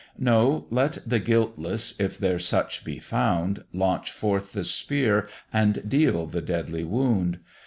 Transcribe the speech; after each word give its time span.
No! 0.17 0.65
let 0.71 0.97
the 1.05 1.19
guiltless, 1.19 1.93
if 1.99 2.17
there 2.17 2.39
such 2.39 2.83
be 2.83 2.97
found, 2.97 3.65
Launch 3.71 4.11
forth 4.11 4.51
the 4.53 4.63
spear, 4.63 5.29
and 5.53 5.87
deal 5.87 6.25
the 6.25 6.41
deadly 6.41 6.83
wound. 6.83 7.37